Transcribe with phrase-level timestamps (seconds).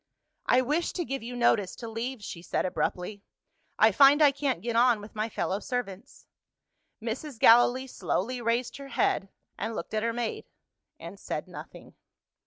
[0.47, 3.21] "I wish to give you notice to leave," she said abruptly;
[3.77, 6.25] "I find I can't get on with my fellow servants."
[6.99, 7.37] Mrs.
[7.37, 9.29] Gallilee slowly raised her head,
[9.59, 10.45] and looked at her maid
[10.99, 11.93] and said nothing.